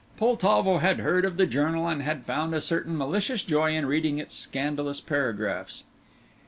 Poltavo 0.17 0.79
had 0.79 0.97
heard 1.01 1.25
of 1.25 1.37
the 1.37 1.45
journal 1.45 1.87
and 1.87 2.01
had 2.01 2.25
found 2.25 2.55
a 2.55 2.59
certain 2.61 2.97
malicious 2.97 3.43
joy 3.43 3.75
in 3.75 3.85
reading 3.85 4.17
its 4.17 4.33
scandalous 4.33 4.99
paragraphs. 4.99 5.83